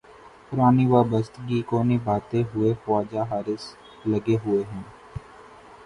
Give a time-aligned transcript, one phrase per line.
[0.49, 3.63] پرانی وابستگی کو نبھاتے ہوئے خواجہ حارث
[4.05, 4.83] لگے ہوئے ہیں۔